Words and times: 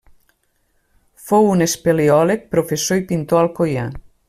Fou 1.25 1.49
un 1.51 1.61
espeleòleg, 1.67 2.49
professor 2.57 3.03
i 3.03 3.05
pintor 3.13 3.43
alcoià. 3.45 3.87